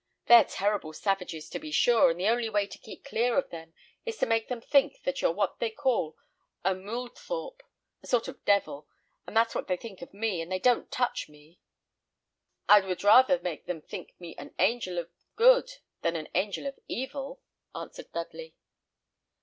They're 0.25 0.45
terrible 0.45 0.93
savages, 0.93 1.47
to 1.49 1.59
be 1.59 1.69
sure, 1.69 2.09
and 2.09 2.19
the 2.19 2.27
only 2.27 2.49
way 2.49 2.65
to 2.65 2.79
keep 2.79 3.05
clear 3.05 3.37
of 3.37 3.51
them 3.51 3.75
is 4.03 4.17
to 4.17 4.25
make 4.25 4.47
them 4.47 4.59
think 4.59 4.99
that 5.03 5.21
you're 5.21 5.31
what 5.31 5.59
they 5.59 5.69
call 5.69 6.17
a 6.63 6.73
'Mooldthorpe,' 6.73 7.61
a 8.01 8.07
sort 8.07 8.27
of 8.27 8.43
devil 8.43 8.87
that's 9.27 9.53
what 9.53 9.67
they 9.67 9.77
think 9.77 10.01
of 10.01 10.11
me, 10.11 10.41
and 10.41 10.51
they 10.51 10.57
don't 10.57 10.89
touch 10.91 11.29
me." 11.29 11.59
"I 12.67 12.79
would 12.79 13.03
rather 13.03 13.37
make 13.41 13.67
them 13.67 13.79
think 13.83 14.19
me 14.19 14.33
an 14.39 14.55
angel 14.57 14.97
of 14.97 15.11
good 15.35 15.69
than 16.01 16.15
an 16.15 16.29
angel 16.33 16.65
of 16.65 16.79
evil," 16.87 17.39
answered 17.75 18.11
Dudley. 18.11 18.55